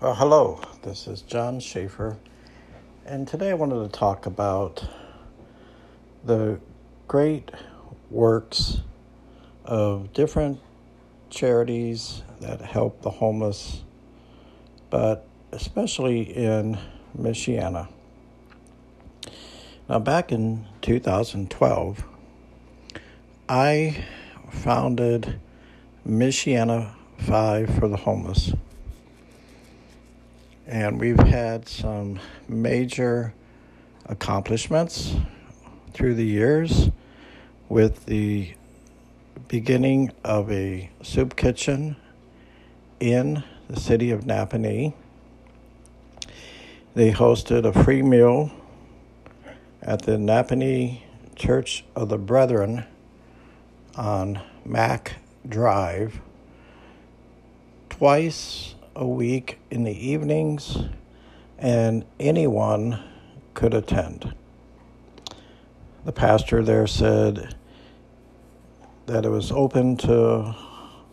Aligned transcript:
Well, 0.00 0.14
hello, 0.14 0.58
this 0.80 1.06
is 1.06 1.20
John 1.20 1.60
Schaefer, 1.60 2.16
and 3.04 3.28
today 3.28 3.50
I 3.50 3.52
wanted 3.52 3.82
to 3.82 3.88
talk 3.90 4.24
about 4.24 4.82
the 6.24 6.58
great 7.06 7.50
works 8.10 8.78
of 9.66 10.14
different 10.14 10.58
charities 11.28 12.22
that 12.40 12.62
help 12.62 13.02
the 13.02 13.10
homeless, 13.10 13.84
but 14.88 15.26
especially 15.52 16.22
in 16.22 16.78
Michiana. 17.14 17.86
Now, 19.86 19.98
back 19.98 20.32
in 20.32 20.64
2012, 20.80 22.04
I 23.50 24.02
founded 24.50 25.38
Michiana 26.08 26.94
5 27.18 27.74
for 27.74 27.86
the 27.86 27.98
Homeless 27.98 28.54
and 30.66 31.00
we've 31.00 31.18
had 31.18 31.68
some 31.68 32.18
major 32.48 33.34
accomplishments 34.06 35.14
through 35.92 36.14
the 36.14 36.24
years 36.24 36.90
with 37.68 38.06
the 38.06 38.52
beginning 39.48 40.12
of 40.24 40.50
a 40.50 40.90
soup 41.02 41.36
kitchen 41.36 41.96
in 43.00 43.42
the 43.68 43.78
city 43.78 44.10
of 44.10 44.24
Nappanee. 44.24 44.92
They 46.94 47.12
hosted 47.12 47.64
a 47.64 47.84
free 47.84 48.02
meal 48.02 48.50
at 49.82 50.02
the 50.02 50.12
Nappanee 50.12 51.02
Church 51.36 51.84
of 51.96 52.08
the 52.08 52.18
Brethren 52.18 52.84
on 53.96 54.40
Mack 54.64 55.16
Drive 55.48 56.20
twice 57.88 58.74
a 59.00 59.06
week 59.06 59.58
in 59.70 59.82
the 59.84 60.08
evenings, 60.08 60.76
and 61.58 62.04
anyone 62.20 63.02
could 63.54 63.72
attend. 63.72 64.34
The 66.04 66.12
pastor 66.12 66.62
there 66.62 66.86
said 66.86 67.56
that 69.06 69.24
it 69.24 69.30
was 69.30 69.50
open 69.50 69.96
to 69.96 70.54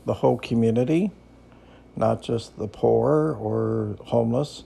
the 0.05 0.13
whole 0.15 0.37
community, 0.37 1.11
not 1.95 2.21
just 2.21 2.57
the 2.57 2.67
poor 2.67 3.37
or 3.39 3.95
homeless, 4.07 4.65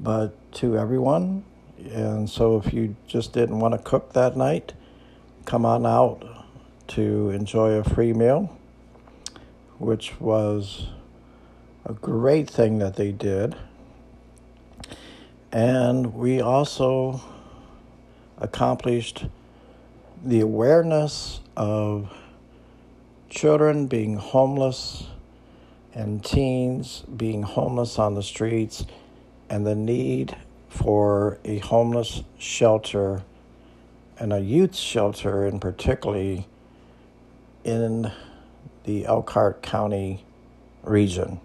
but 0.00 0.34
to 0.54 0.78
everyone. 0.78 1.44
And 1.92 2.28
so 2.28 2.56
if 2.56 2.72
you 2.72 2.96
just 3.06 3.34
didn't 3.34 3.60
want 3.60 3.74
to 3.74 3.78
cook 3.78 4.14
that 4.14 4.34
night, 4.34 4.72
come 5.44 5.66
on 5.66 5.84
out 5.84 6.24
to 6.88 7.28
enjoy 7.28 7.72
a 7.72 7.84
free 7.84 8.14
meal, 8.14 8.56
which 9.78 10.18
was 10.18 10.86
a 11.86 11.92
great 11.92 12.50
thing 12.50 12.80
that 12.80 12.96
they 12.96 13.12
did. 13.12 13.54
And 15.52 16.14
we 16.14 16.40
also 16.40 17.20
accomplished 18.38 19.26
the 20.24 20.40
awareness 20.40 21.40
of 21.56 22.12
children 23.30 23.86
being 23.86 24.16
homeless 24.16 25.04
and 25.94 26.24
teens 26.24 27.04
being 27.16 27.42
homeless 27.42 27.98
on 27.98 28.14
the 28.14 28.22
streets 28.22 28.84
and 29.48 29.64
the 29.64 29.74
need 29.74 30.36
for 30.68 31.38
a 31.44 31.58
homeless 31.58 32.22
shelter 32.36 33.22
and 34.18 34.32
a 34.32 34.40
youth 34.40 34.74
shelter 34.74 35.46
in 35.46 35.60
particularly 35.60 36.48
in 37.64 38.10
the 38.84 39.06
Elkhart 39.06 39.62
County 39.62 40.24
region. 40.82 41.40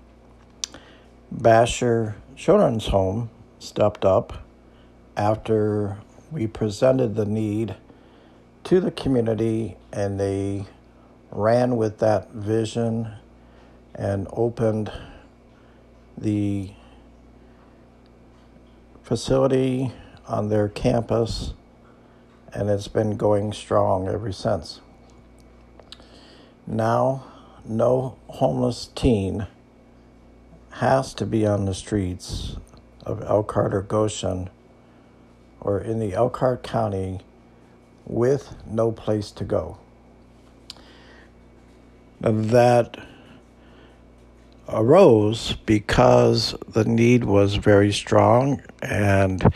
Bashor 1.34 2.16
Children's 2.36 2.88
Home 2.88 3.30
stepped 3.58 4.04
up 4.04 4.44
after 5.16 5.98
we 6.30 6.46
presented 6.46 7.16
the 7.16 7.26
need 7.26 7.78
to 8.66 8.82
the 8.82 8.92
community 8.92 9.78
and 9.94 10.20
they 10.20 10.66
ran 11.32 11.78
with 11.78 12.00
that 12.00 12.32
vision 12.32 13.14
and 13.96 14.28
opened 14.34 14.92
the 16.18 16.72
facility 19.02 19.94
on 20.28 20.50
their 20.50 20.68
campus 20.68 21.54
and 22.54 22.70
it's 22.70 22.90
been 22.90 23.16
going 23.16 23.54
strong 23.54 24.10
ever 24.10 24.34
since. 24.34 24.82
Now, 26.68 27.24
no 27.64 28.18
homeless 28.28 28.90
teen 28.94 29.48
has 30.74 31.14
to 31.16 31.26
be 31.26 31.46
on 31.46 31.66
the 31.66 31.74
streets 31.74 32.56
of 33.06 33.22
Elkhart 33.24 33.74
or 33.74 33.82
Goshen 33.82 34.50
or 35.60 35.80
in 35.80 36.00
the 36.00 36.14
Elkhart 36.14 36.64
County 36.64 37.20
with 38.06 38.56
no 38.66 38.92
place 38.92 39.32
to 39.32 39.44
go. 39.44 39.78
That 42.20 42.98
arose 44.70 45.54
because 45.66 46.56
the 46.68 46.86
need 46.86 47.24
was 47.24 47.56
very 47.56 47.92
strong 47.92 48.62
and 48.82 49.54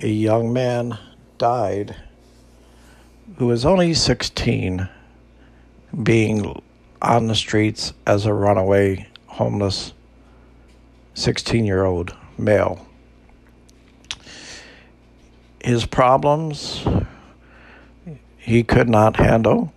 a 0.00 0.08
young 0.08 0.52
man 0.52 0.98
died 1.36 1.94
who 3.36 3.46
was 3.46 3.64
only 3.64 3.94
16 3.94 4.88
being 6.02 6.62
on 7.02 7.26
the 7.26 7.34
streets 7.34 7.92
as 8.06 8.26
a 8.26 8.32
runaway 8.32 9.06
homeless 9.26 9.92
16 11.18 11.64
year 11.64 11.84
old 11.84 12.14
male. 12.38 12.86
His 15.60 15.84
problems 15.84 16.86
he 18.36 18.62
could 18.62 18.88
not 18.88 19.16
handle. 19.16 19.72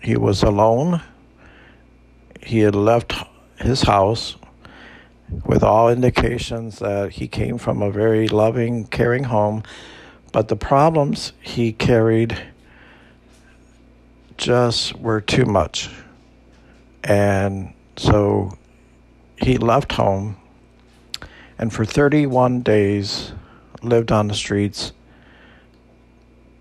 He 0.00 0.16
was 0.16 0.44
alone. 0.44 1.02
He 2.40 2.60
had 2.60 2.76
left 2.76 3.14
his 3.58 3.82
house 3.82 4.36
with 5.44 5.64
all 5.64 5.88
indications 5.88 6.78
that 6.78 7.10
he 7.10 7.26
came 7.26 7.58
from 7.58 7.82
a 7.82 7.90
very 7.90 8.28
loving, 8.28 8.84
caring 8.86 9.24
home, 9.24 9.64
but 10.30 10.46
the 10.46 10.56
problems 10.56 11.32
he 11.40 11.72
carried 11.72 12.40
just 14.36 14.96
were 15.00 15.20
too 15.20 15.46
much. 15.46 15.90
And 17.02 17.74
so 17.96 18.56
he 19.36 19.58
left 19.58 19.90
home 19.92 20.36
and 21.58 21.72
for 21.72 21.84
31 21.84 22.60
days 22.60 23.32
lived 23.82 24.10
on 24.10 24.28
the 24.28 24.34
streets 24.34 24.92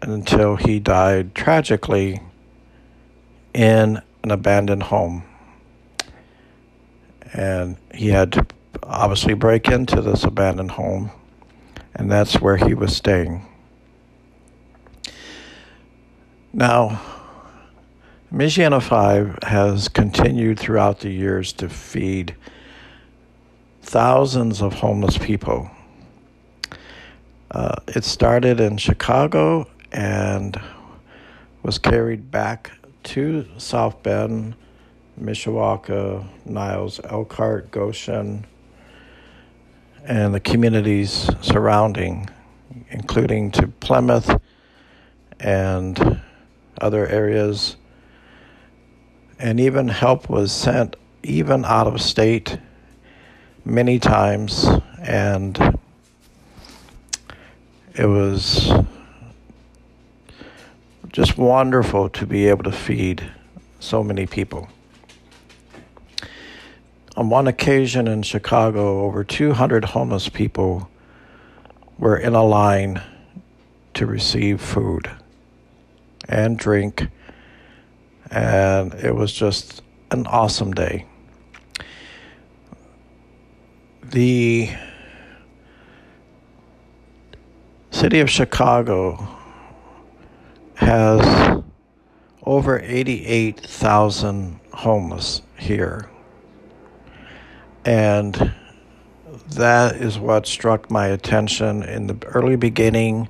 until 0.02 0.56
he 0.56 0.80
died 0.80 1.34
tragically 1.34 2.22
in 3.54 4.02
an 4.24 4.32
abandoned 4.32 4.84
home. 4.84 5.24
And 7.34 7.78
he 7.94 8.10
had 8.10 8.32
to 8.34 8.46
obviously 8.84 9.34
break 9.34 9.68
into 9.70 10.02
this 10.02 10.24
abandoned 10.24 10.72
home, 10.72 11.12
and 11.96 12.12
that's 12.12 12.40
where 12.40 12.58
he 12.58 12.74
was 12.74 12.96
staying. 12.96 13.46
Now, 16.52 17.02
Michiana 18.32 18.82
5 18.82 19.40
has 19.44 19.88
continued 19.88 20.60
throughout 20.60 21.00
the 21.00 21.10
years 21.10 21.54
to 21.54 21.70
feed 21.70 22.36
thousands 23.84 24.62
of 24.62 24.74
homeless 24.74 25.18
people. 25.18 25.70
Uh, 27.52 27.76
it 27.88 28.04
started 28.04 28.60
in 28.60 28.78
Chicago 28.78 29.68
and 29.92 30.60
was 31.62 31.78
carried 31.78 32.32
back 32.32 32.72
to 33.04 33.46
South 33.58 34.02
Bend, 34.02 34.56
Mishawaka, 35.22 36.26
Niles, 36.46 37.00
Elkhart, 37.04 37.70
Goshen, 37.70 38.46
and 40.06 40.34
the 40.34 40.40
communities 40.40 41.30
surrounding, 41.42 42.30
including 42.90 43.52
to 43.52 43.68
Plymouth 43.68 44.42
and 45.40 46.22
other 46.82 47.06
areas. 47.08 47.76
And 49.38 49.60
even 49.60 49.90
help 49.90 50.30
was 50.30 50.52
sent 50.52 50.96
even 51.22 51.66
out 51.66 51.86
of 51.86 52.02
state 52.02 52.58
many 53.66 53.98
times, 54.00 54.68
and 55.00 55.58
it 57.96 58.06
was 58.06 58.72
just 61.12 61.38
wonderful 61.38 62.10
to 62.10 62.26
be 62.26 62.48
able 62.48 62.64
to 62.64 62.72
feed 62.72 63.24
so 63.80 64.04
many 64.04 64.26
people. 64.26 64.68
On 67.16 67.30
one 67.30 67.48
occasion 67.48 68.08
in 68.08 68.24
Chicago, 68.24 69.02
over 69.04 69.24
200 69.24 69.86
homeless 69.86 70.28
people 70.30 70.90
were 72.00 72.18
in 72.18 72.34
a 72.34 72.44
line 72.44 73.02
to 73.94 74.06
receive 74.08 74.60
food 74.60 75.12
and 76.28 76.58
drink, 76.58 77.08
and 78.32 78.94
it 78.96 79.16
was 79.16 79.32
just 79.32 79.84
an 80.10 80.26
awesome 80.26 80.74
day. 80.74 81.06
The 84.14 84.70
city 87.90 88.20
of 88.20 88.30
Chicago 88.30 89.28
has 90.76 91.64
over 92.44 92.80
88,000 92.80 94.60
homeless 94.72 95.42
here. 95.58 96.12
And 97.86 98.54
that 99.56 99.96
is 99.96 100.20
what 100.20 100.46
struck 100.46 100.92
my 100.92 101.08
attention 101.08 101.82
in 101.82 102.06
the 102.06 102.18
early 102.28 102.56
beginning 102.56 103.28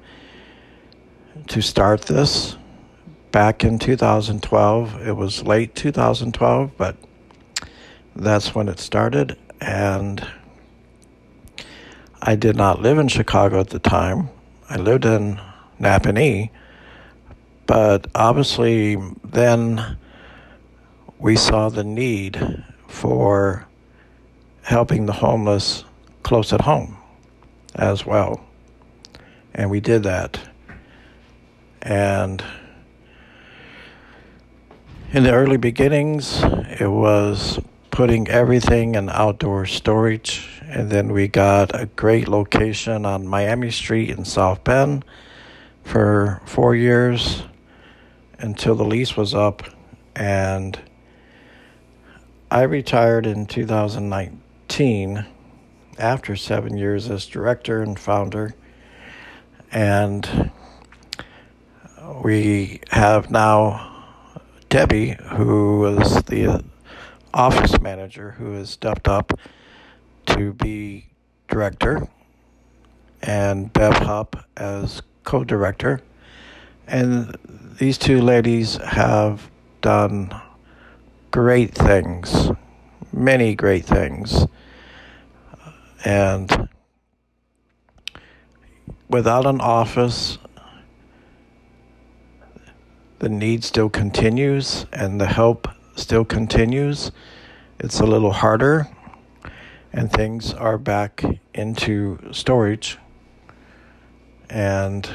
to 1.47 1.61
start 1.61 2.01
this 2.01 2.57
back 3.31 3.63
in 3.63 3.79
2012. 3.79 5.07
It 5.07 5.15
was 5.15 5.43
late 5.43 5.75
2012, 5.75 6.71
but 6.77 6.97
that's 8.17 8.53
when 8.53 8.67
it 8.67 8.79
started. 8.79 9.37
And 9.61 10.27
I 12.25 12.37
did 12.37 12.55
not 12.55 12.81
live 12.81 12.99
in 12.99 13.09
Chicago 13.09 13.59
at 13.59 13.71
the 13.71 13.79
time. 13.79 14.29
I 14.69 14.77
lived 14.77 15.03
in 15.03 15.41
Nappanee, 15.77 16.51
but 17.65 18.07
obviously 18.15 18.95
then 19.25 19.97
we 21.19 21.35
saw 21.35 21.67
the 21.67 21.83
need 21.83 22.63
for 22.87 23.67
helping 24.61 25.05
the 25.05 25.11
homeless 25.11 25.83
close 26.23 26.53
at 26.53 26.61
home 26.61 26.95
as 27.75 28.05
well. 28.05 28.41
And 29.53 29.69
we 29.69 29.81
did 29.81 30.03
that. 30.03 30.39
And 31.81 32.41
in 35.11 35.23
the 35.23 35.33
early 35.33 35.57
beginnings, 35.57 36.41
it 36.79 36.89
was 36.89 37.59
putting 37.91 38.29
everything 38.29 38.95
in 38.95 39.09
outdoor 39.09 39.65
storage. 39.65 40.52
And 40.73 40.89
then 40.89 41.13
we 41.13 41.27
got 41.27 41.79
a 41.79 41.85
great 41.85 42.27
location 42.27 43.05
on 43.05 43.27
Miami 43.27 43.69
Street 43.69 44.09
in 44.09 44.25
South 44.25 44.63
Bend 44.63 45.05
for 45.83 46.41
four 46.45 46.75
years 46.75 47.43
until 48.39 48.73
the 48.73 48.83
lease 48.83 49.15
was 49.15 49.35
up. 49.35 49.61
And 50.15 50.79
I 52.49 52.63
retired 52.63 53.27
in 53.27 53.45
2019 53.45 55.25
after 55.99 56.35
seven 56.35 56.75
years 56.75 57.07
as 57.07 57.27
director 57.27 57.83
and 57.83 57.99
founder. 57.99 58.55
And 59.71 60.49
we 62.23 62.81
have 62.89 63.29
now 63.29 64.05
Debbie, 64.69 65.17
who 65.35 65.99
is 65.99 66.23
the 66.23 66.63
office 67.31 67.79
manager, 67.79 68.31
who 68.31 68.53
has 68.53 68.71
stepped 68.71 69.07
up 69.07 69.33
to 70.27 70.53
be 70.53 71.07
director, 71.47 72.07
and 73.21 73.71
Bev 73.73 73.93
Hop 73.93 74.45
as 74.57 75.01
co 75.23 75.43
director. 75.43 76.01
And 76.87 77.37
these 77.79 77.97
two 77.97 78.21
ladies 78.21 78.77
have 78.77 79.49
done 79.81 80.33
great 81.31 81.73
things, 81.73 82.51
many 83.11 83.55
great 83.55 83.85
things 83.85 84.47
and 86.03 86.67
without 89.07 89.45
an 89.45 89.61
office, 89.61 90.37
the 93.19 93.29
need 93.29 93.63
still 93.63 93.89
continues 93.89 94.85
and 94.91 95.19
the 95.19 95.27
help 95.27 95.67
still 95.95 96.25
continues. 96.25 97.11
It's 97.79 97.99
a 97.99 98.05
little 98.05 98.31
harder, 98.31 98.87
and 99.93 100.11
things 100.11 100.53
are 100.53 100.77
back 100.77 101.23
into 101.53 102.19
storage. 102.31 102.97
And 104.49 105.09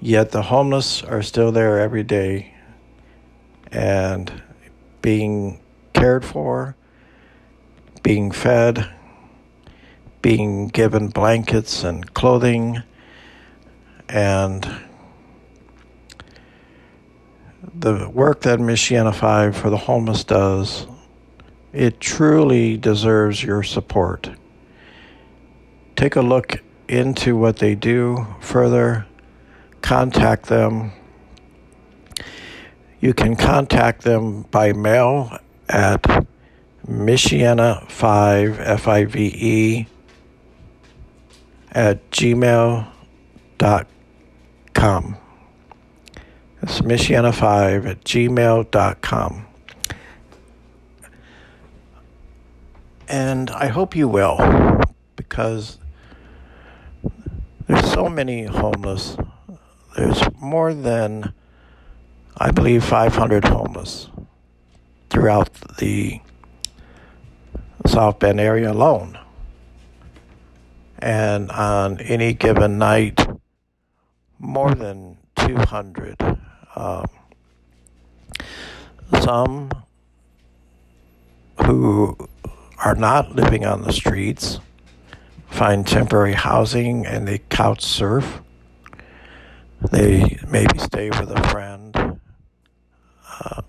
yet 0.00 0.30
the 0.30 0.42
homeless 0.42 1.02
are 1.02 1.22
still 1.22 1.52
there 1.52 1.78
every 1.78 2.02
day 2.02 2.54
and 3.70 4.42
being 5.02 5.60
cared 5.92 6.24
for 6.24 6.76
being 8.04 8.30
fed, 8.30 8.90
being 10.20 10.68
given 10.68 11.08
blankets 11.08 11.82
and 11.82 12.12
clothing, 12.12 12.82
and 14.08 14.70
the 17.74 18.08
work 18.10 18.42
that 18.42 18.58
Michiana 18.58 19.12
5 19.12 19.56
for 19.56 19.70
the 19.70 19.78
homeless 19.78 20.22
does, 20.22 20.86
it 21.74 22.00
truly 22.00 22.76
deserves 22.76 23.42
your 23.42 23.64
support. 23.64 24.30
Take 25.96 26.14
a 26.14 26.22
look 26.22 26.62
into 26.88 27.36
what 27.36 27.56
they 27.56 27.74
do 27.74 28.26
further, 28.40 29.06
contact 29.82 30.46
them. 30.46 30.92
You 33.00 33.12
can 33.12 33.34
contact 33.34 34.02
them 34.02 34.42
by 34.42 34.72
mail 34.72 35.36
at 35.68 36.02
Michiana 36.86 37.90
5, 37.90 38.60
F 38.60 38.88
I 38.88 39.04
V 39.04 39.34
E, 39.34 39.86
at 41.72 42.08
gmail.com. 42.12 42.86
It's 46.62 46.80
Michiana 46.80 47.34
5 47.34 47.86
at 47.86 48.04
gmail.com. 48.04 49.46
And 53.08 53.50
I 53.50 53.66
hope 53.68 53.94
you 53.94 54.08
will, 54.08 54.80
because 55.16 55.78
there's 57.66 57.92
so 57.92 58.08
many 58.08 58.44
homeless. 58.44 59.16
There's 59.96 60.22
more 60.40 60.74
than, 60.74 61.32
I 62.36 62.50
believe, 62.50 62.84
500 62.84 63.44
homeless 63.44 64.08
throughout 65.10 65.52
the 65.78 66.20
South 67.86 68.18
Bend 68.18 68.40
area 68.40 68.72
alone. 68.72 69.18
And 70.98 71.50
on 71.50 72.00
any 72.00 72.32
given 72.32 72.78
night, 72.78 73.26
more 74.38 74.74
than 74.74 75.18
200. 75.36 76.16
Um, 76.76 77.06
some 79.20 79.70
who 81.64 82.16
are 82.78 82.94
not 82.94 83.34
living 83.34 83.64
on 83.64 83.82
the 83.82 83.92
streets 83.92 84.60
find 85.54 85.86
temporary 85.86 86.32
housing 86.32 87.06
and 87.06 87.28
they 87.28 87.38
couch 87.48 87.80
surf. 87.80 88.42
They 89.92 90.38
maybe 90.48 90.78
stay 90.78 91.10
with 91.10 91.30
a 91.30 91.48
friend, 91.48 92.18
uh, 93.40 93.62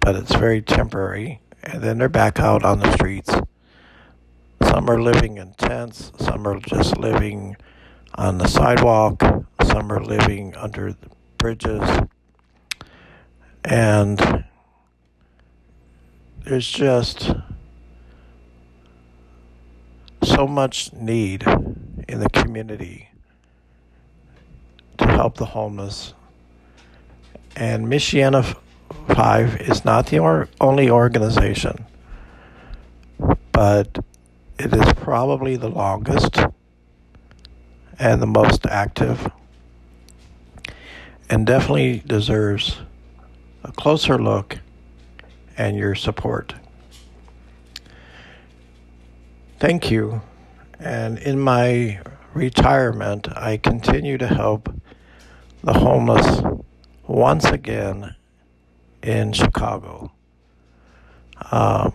but 0.00 0.16
it's 0.16 0.34
very 0.34 0.62
temporary 0.62 1.42
and 1.62 1.82
then 1.82 1.98
they're 1.98 2.08
back 2.08 2.40
out 2.40 2.64
on 2.64 2.78
the 2.78 2.90
streets. 2.94 3.30
Some 4.62 4.88
are 4.88 5.02
living 5.02 5.36
in 5.36 5.52
tents, 5.54 6.12
some 6.18 6.48
are 6.48 6.58
just 6.60 6.96
living 6.96 7.56
on 8.14 8.38
the 8.38 8.48
sidewalk, 8.48 9.22
some 9.62 9.92
are 9.92 10.02
living 10.02 10.54
under 10.56 10.96
bridges, 11.36 11.82
and 13.64 14.44
there's 16.44 16.68
just 16.68 17.32
so 20.40 20.46
much 20.46 20.90
need 20.94 21.42
in 22.08 22.18
the 22.18 22.30
community 22.32 23.10
to 24.96 25.06
help 25.06 25.36
the 25.36 25.44
homeless. 25.44 26.14
And 27.54 27.88
Michiana 27.88 28.56
5 29.08 29.60
is 29.60 29.84
not 29.84 30.06
the 30.06 30.18
or- 30.18 30.48
only 30.58 30.88
organization, 30.88 31.84
but 33.52 33.98
it 34.58 34.72
is 34.72 34.94
probably 34.94 35.56
the 35.56 35.68
longest 35.68 36.38
and 37.98 38.22
the 38.22 38.26
most 38.26 38.64
active, 38.64 39.30
and 41.28 41.46
definitely 41.46 42.02
deserves 42.06 42.78
a 43.62 43.72
closer 43.72 44.18
look 44.18 44.58
and 45.58 45.76
your 45.76 45.94
support. 45.94 46.54
Thank 49.58 49.90
you. 49.90 50.22
And 50.80 51.18
in 51.18 51.38
my 51.38 52.00
retirement, 52.32 53.28
I 53.36 53.58
continue 53.58 54.16
to 54.16 54.26
help 54.26 54.74
the 55.62 55.74
homeless 55.74 56.42
once 57.06 57.44
again 57.44 58.14
in 59.02 59.32
Chicago. 59.32 60.10
Uh, 61.52 61.90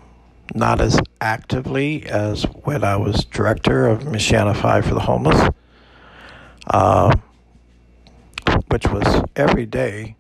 not 0.54 0.82
as 0.82 1.00
actively 1.20 2.06
as 2.06 2.44
when 2.64 2.84
I 2.84 2.96
was 2.98 3.26
director 3.26 3.88
of 3.88 4.04
Michiana 4.04 4.56
5 4.56 4.86
for 4.86 4.94
the 4.94 5.00
homeless, 5.00 5.50
uh, 6.68 7.16
which 8.70 8.88
was 8.88 9.24
every 9.36 9.66
day. 9.66 10.16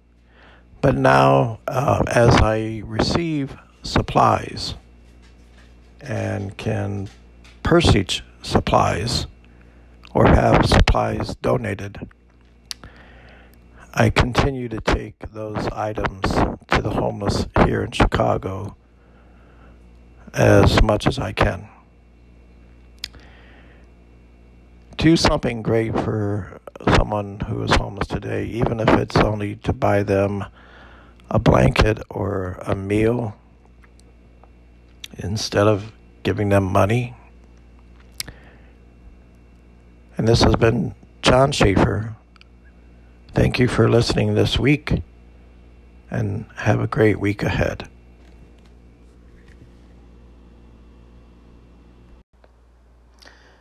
But 0.81 0.95
now, 0.95 1.59
uh, 1.67 2.01
as 2.07 2.35
I 2.37 2.81
receive 2.83 3.55
supplies 3.83 4.73
and 6.01 6.57
can 6.57 7.09
purchase 7.61 8.21
supplies 8.45 9.27
or 10.13 10.27
have 10.27 10.65
supplies 10.65 11.35
donated. 11.35 12.07
I 13.93 14.09
continue 14.09 14.69
to 14.69 14.79
take 14.81 15.31
those 15.33 15.67
items 15.69 16.21
to 16.69 16.81
the 16.81 16.91
homeless 16.91 17.47
here 17.65 17.81
in 17.81 17.91
Chicago 17.91 18.75
as 20.33 20.81
much 20.81 21.07
as 21.07 21.17
I 21.17 21.31
can. 21.31 21.67
Do 24.97 25.15
something 25.17 25.61
great 25.61 25.93
for 25.93 26.59
someone 26.95 27.39
who 27.41 27.63
is 27.63 27.71
homeless 27.75 28.07
today, 28.07 28.45
even 28.45 28.79
if 28.79 28.89
it's 28.89 29.17
only 29.17 29.55
to 29.57 29.73
buy 29.73 30.03
them 30.03 30.45
a 31.29 31.39
blanket 31.39 31.99
or 32.09 32.59
a 32.65 32.75
meal 32.75 33.35
instead 35.17 35.67
of 35.67 35.91
giving 36.23 36.49
them 36.49 36.63
money. 36.63 37.15
And 40.17 40.27
this 40.27 40.43
has 40.43 40.55
been 40.55 40.95
John 41.21 41.51
Schaefer. 41.51 42.15
Thank 43.33 43.59
you 43.59 43.67
for 43.67 43.89
listening 43.89 44.33
this 44.33 44.57
week 44.57 45.01
and 46.09 46.45
have 46.55 46.79
a 46.79 46.87
great 46.87 47.19
week 47.19 47.43
ahead. 47.43 47.89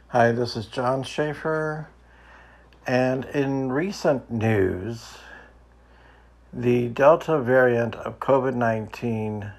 Hi, 0.08 0.30
this 0.30 0.56
is 0.56 0.66
John 0.66 1.02
Schaefer. 1.02 1.88
And 2.86 3.24
in 3.24 3.72
recent 3.72 4.30
news, 4.30 5.18
the 6.52 6.86
Delta 6.86 7.40
variant 7.40 7.96
of 7.96 8.20
COVID 8.20 8.54
19 8.54 9.50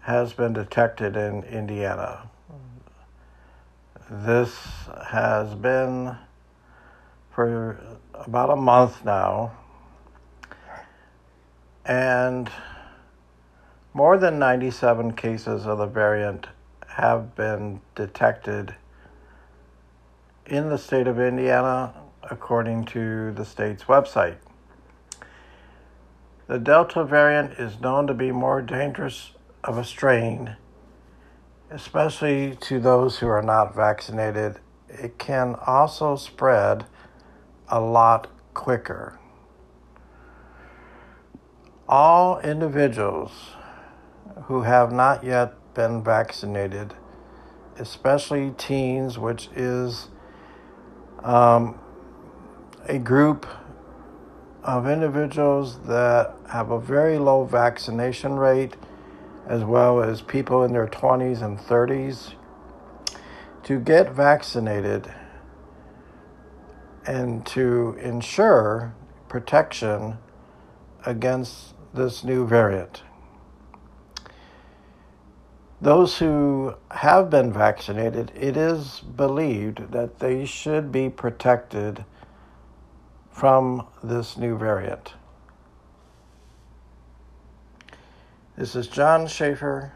has 0.00 0.32
been 0.32 0.52
detected 0.52 1.16
in 1.16 1.44
Indiana. 1.44 2.28
This 4.10 4.56
has 5.08 5.54
been 5.54 6.16
for 7.30 7.78
about 8.14 8.48
a 8.48 8.56
month 8.56 9.04
now, 9.04 9.52
and 11.84 12.50
more 13.92 14.16
than 14.16 14.38
97 14.38 15.12
cases 15.12 15.66
of 15.66 15.76
the 15.76 15.86
variant 15.86 16.46
have 16.86 17.34
been 17.34 17.82
detected 17.94 18.74
in 20.46 20.70
the 20.70 20.78
state 20.78 21.06
of 21.06 21.20
Indiana, 21.20 21.92
according 22.30 22.86
to 22.86 23.32
the 23.32 23.44
state's 23.44 23.84
website. 23.84 24.36
The 26.46 26.58
Delta 26.58 27.04
variant 27.04 27.58
is 27.58 27.78
known 27.78 28.06
to 28.06 28.14
be 28.14 28.32
more 28.32 28.62
dangerous 28.62 29.32
of 29.62 29.76
a 29.76 29.84
strain 29.84 30.56
especially 31.70 32.56
to 32.56 32.80
those 32.80 33.18
who 33.18 33.28
are 33.28 33.42
not 33.42 33.74
vaccinated, 33.74 34.58
it 34.88 35.18
can 35.18 35.54
also 35.66 36.16
spread 36.16 36.86
a 37.68 37.80
lot 37.80 38.28
quicker. 38.54 39.18
All 41.88 42.40
individuals 42.40 43.32
who 44.44 44.62
have 44.62 44.92
not 44.92 45.24
yet 45.24 45.54
been 45.74 46.02
vaccinated, 46.02 46.94
especially 47.78 48.52
teens, 48.56 49.18
which 49.18 49.48
is 49.54 50.08
um, 51.22 51.78
a 52.86 52.98
group 52.98 53.46
of 54.62 54.88
individuals 54.88 55.78
that 55.80 56.34
have 56.50 56.70
a 56.70 56.80
very 56.80 57.18
low 57.18 57.44
vaccination 57.44 58.36
rate 58.36 58.74
as 59.48 59.64
well 59.64 60.02
as 60.02 60.20
people 60.20 60.62
in 60.62 60.72
their 60.72 60.86
20s 60.86 61.42
and 61.42 61.58
30s 61.58 62.34
to 63.64 63.80
get 63.80 64.12
vaccinated 64.12 65.12
and 67.06 67.44
to 67.46 67.96
ensure 68.00 68.94
protection 69.28 70.18
against 71.06 71.74
this 71.94 72.22
new 72.22 72.46
variant. 72.46 73.02
Those 75.80 76.18
who 76.18 76.74
have 76.90 77.30
been 77.30 77.52
vaccinated, 77.52 78.32
it 78.34 78.56
is 78.56 79.00
believed 79.00 79.92
that 79.92 80.18
they 80.18 80.44
should 80.44 80.92
be 80.92 81.08
protected 81.08 82.04
from 83.30 83.86
this 84.02 84.36
new 84.36 84.58
variant. 84.58 85.14
This 88.58 88.74
is 88.74 88.88
John 88.88 89.28
Schaefer. 89.28 89.92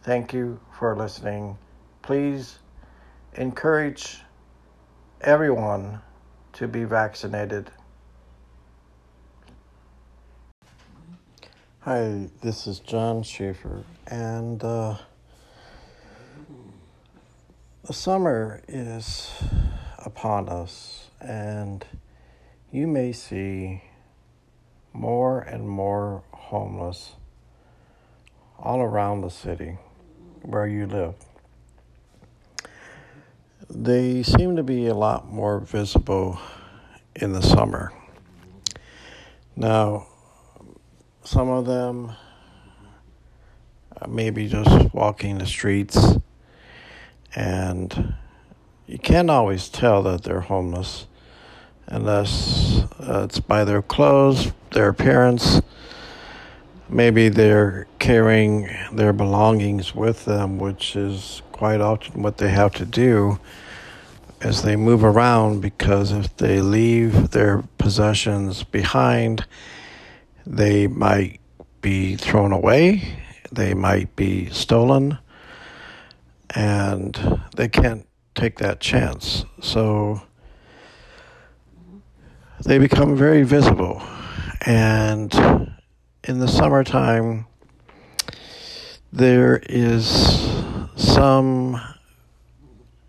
Thank 0.00 0.32
you 0.32 0.60
for 0.72 0.96
listening. 0.96 1.58
Please 2.00 2.58
encourage 3.34 4.22
everyone 5.20 6.00
to 6.54 6.66
be 6.66 6.84
vaccinated. 6.84 7.70
Hi, 11.80 12.30
this 12.40 12.66
is 12.66 12.78
John 12.78 13.22
Schaefer, 13.24 13.84
and 14.06 14.64
uh, 14.64 14.96
the 17.84 17.92
summer 17.92 18.62
is 18.68 19.30
upon 19.98 20.48
us, 20.48 21.10
and 21.20 21.84
you 22.72 22.86
may 22.86 23.12
see 23.12 23.82
more 24.94 25.40
and 25.40 25.68
more 25.68 26.22
homeless 26.32 27.12
all 28.58 28.80
around 28.80 29.20
the 29.20 29.30
city 29.30 29.78
where 30.42 30.66
you 30.66 30.86
live. 30.86 31.14
They 33.70 34.22
seem 34.22 34.56
to 34.56 34.62
be 34.62 34.86
a 34.86 34.94
lot 34.94 35.30
more 35.30 35.60
visible 35.60 36.40
in 37.14 37.32
the 37.32 37.42
summer. 37.42 37.92
Now, 39.54 40.06
some 41.22 41.48
of 41.48 41.66
them 41.66 42.12
maybe 44.06 44.48
just 44.48 44.94
walking 44.94 45.38
the 45.38 45.46
streets, 45.46 46.16
and 47.34 48.14
you 48.86 48.98
can't 48.98 49.28
always 49.28 49.68
tell 49.68 50.02
that 50.04 50.22
they're 50.22 50.40
homeless 50.40 51.06
unless 51.86 52.84
uh, 53.00 53.22
it's 53.24 53.40
by 53.40 53.64
their 53.64 53.82
clothes, 53.82 54.52
their 54.72 54.88
appearance, 54.88 55.60
maybe 56.88 57.28
they're 57.28 57.86
carrying 57.98 58.68
their 58.92 59.12
belongings 59.12 59.94
with 59.94 60.24
them, 60.24 60.58
which 60.58 60.96
is 60.96 61.42
quite 61.52 61.80
often 61.80 62.22
what 62.22 62.38
they 62.38 62.50
have 62.50 62.72
to 62.74 62.84
do 62.84 63.38
as 64.40 64.62
they 64.62 64.76
move 64.76 65.02
around 65.02 65.60
because 65.60 66.12
if 66.12 66.36
they 66.36 66.60
leave 66.60 67.30
their 67.30 67.62
possessions 67.78 68.62
behind, 68.62 69.44
they 70.46 70.86
might 70.86 71.40
be 71.80 72.16
thrown 72.16 72.52
away, 72.52 73.18
they 73.50 73.74
might 73.74 74.14
be 74.16 74.48
stolen, 74.50 75.18
and 76.54 77.40
they 77.56 77.68
can't 77.68 78.06
take 78.34 78.58
that 78.58 78.80
chance. 78.80 79.44
So 79.60 80.22
they 82.64 82.78
become 82.78 83.16
very 83.16 83.42
visible. 83.42 84.02
And 84.66 85.32
in 86.28 86.40
the 86.40 86.46
summertime, 86.46 87.46
there 89.10 89.62
is 89.66 90.06
some 90.94 91.80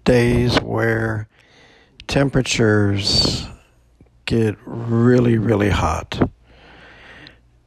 days 0.05 0.55
where 0.61 1.27
temperatures 2.07 3.45
get 4.25 4.55
really, 4.65 5.37
really 5.37 5.69
hot. 5.69 6.31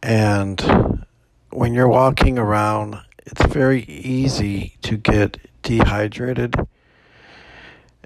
And 0.03 1.05
when 1.51 1.75
you're 1.75 1.87
walking 1.87 2.39
around, 2.39 2.97
it's 3.27 3.45
very 3.45 3.83
easy 3.83 4.79
to 4.81 4.97
get 4.97 5.37
dehydrated. 5.61 6.57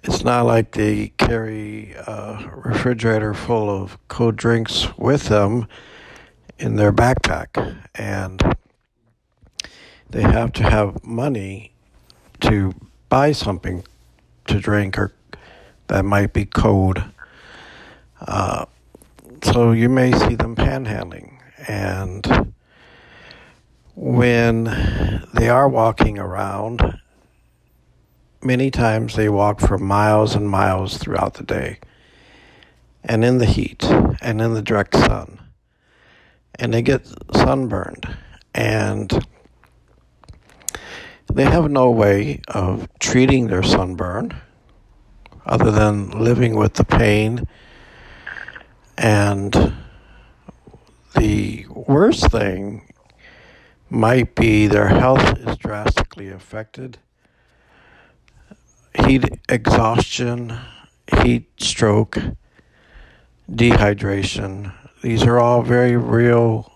It's 0.02 0.24
not 0.24 0.46
like 0.46 0.72
they 0.72 1.12
carry 1.16 1.92
a 1.92 2.50
refrigerator 2.56 3.34
full 3.34 3.70
of 3.70 3.98
cold 4.08 4.34
drinks 4.34 4.98
with 4.98 5.28
them 5.28 5.68
in 6.58 6.76
their 6.76 6.92
backpack 6.92 7.76
and 7.94 8.56
they 10.10 10.22
have 10.22 10.52
to 10.54 10.62
have 10.62 11.04
money 11.04 11.72
to 12.40 12.74
buy 13.08 13.32
something 13.32 13.84
to 14.46 14.60
drink 14.60 14.98
or 14.98 15.12
that 15.88 16.04
might 16.04 16.32
be 16.32 16.44
cold. 16.44 17.02
Uh, 18.20 18.66
so 19.42 19.72
you 19.72 19.88
may 19.88 20.12
see 20.12 20.34
them 20.34 20.56
panhandling. 20.56 21.38
And 21.68 22.54
when 23.94 24.64
they 25.34 25.48
are 25.48 25.68
walking 25.68 26.18
around, 26.18 27.00
many 28.42 28.70
times 28.70 29.16
they 29.16 29.28
walk 29.28 29.60
for 29.60 29.78
miles 29.78 30.34
and 30.34 30.48
miles 30.48 30.98
throughout 30.98 31.34
the 31.34 31.44
day 31.44 31.78
and 33.04 33.24
in 33.24 33.38
the 33.38 33.46
heat 33.46 33.84
and 33.84 34.40
in 34.40 34.54
the 34.54 34.62
direct 34.62 34.94
sun 34.94 35.45
and 36.58 36.74
they 36.74 36.82
get 36.82 37.06
sunburned. 37.34 38.06
And 38.54 39.12
They 41.32 41.44
have 41.44 41.70
no 41.70 41.90
way 41.90 42.40
of 42.48 42.88
treating 42.98 43.48
their 43.48 43.62
sunburn 43.62 44.40
other 45.44 45.70
than 45.70 46.10
living 46.10 46.56
with 46.56 46.74
the 46.74 46.84
pain. 46.84 47.46
And 48.96 49.74
the 51.16 51.66
worst 51.68 52.30
thing 52.30 52.92
might 53.90 54.34
be 54.34 54.66
their 54.66 54.88
health 54.88 55.38
is 55.40 55.56
drastically 55.58 56.30
affected. 56.30 56.98
Heat 59.04 59.24
exhaustion, 59.48 60.58
heat 61.22 61.50
stroke, 61.58 62.18
dehydration. 63.50 64.72
These 65.06 65.22
are 65.22 65.38
all 65.38 65.62
very 65.62 65.96
real 65.96 66.72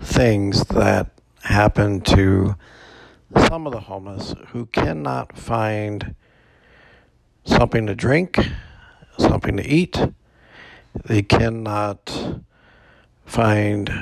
things 0.00 0.64
that 0.68 1.10
happen 1.42 2.00
to 2.00 2.56
some 3.36 3.66
of 3.66 3.74
the 3.74 3.80
homeless 3.80 4.34
who 4.46 4.64
cannot 4.64 5.36
find 5.36 6.14
something 7.44 7.86
to 7.86 7.94
drink, 7.94 8.38
something 9.18 9.58
to 9.58 9.62
eat. 9.62 10.00
They 11.04 11.20
cannot 11.20 12.40
find 13.26 13.92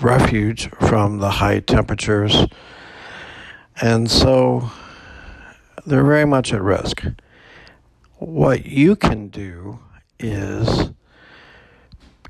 refuge 0.00 0.70
from 0.70 1.18
the 1.18 1.30
high 1.30 1.58
temperatures. 1.58 2.46
And 3.82 4.08
so 4.08 4.70
they're 5.84 6.04
very 6.04 6.26
much 6.26 6.52
at 6.52 6.62
risk. 6.62 7.02
What 8.18 8.66
you 8.66 8.94
can 8.94 9.30
do 9.30 9.80
is 10.20 10.92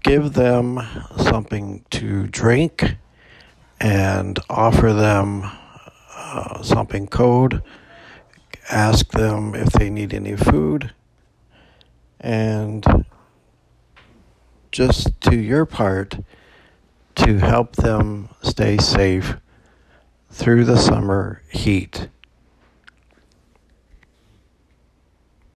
give 0.07 0.35
them 0.35 0.81
something 1.17 1.85
to 1.91 2.29
drink 2.29 2.97
and 3.81 4.39
offer 4.49 4.93
them 4.93 5.51
uh, 6.15 6.63
something 6.63 7.09
cold, 7.09 7.61
ask 8.71 9.11
them 9.11 9.57
if 9.57 9.73
they 9.73 9.91
need 9.91 10.15
any 10.15 10.37
food, 10.37 10.93
and 12.21 13.05
just 14.71 15.19
do 15.19 15.37
your 15.37 15.67
part 15.67 16.21
to 17.17 17.39
help 17.39 17.75
them 17.75 18.29
stay 18.43 18.77
safe 18.77 19.35
through 20.31 20.65
the 20.65 20.77
summer 20.79 21.43
heat. 21.51 22.09